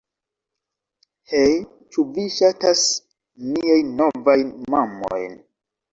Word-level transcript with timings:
Hej' 1.33 1.59
ĉu 1.97 2.05
vi 2.15 2.25
ŝatas 2.37 2.85
miajn 3.53 3.93
novajn 4.01 4.53
mamojn 4.77 5.41